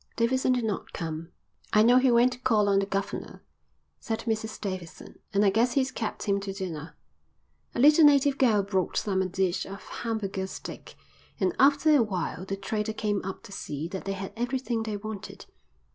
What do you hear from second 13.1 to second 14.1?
up to see that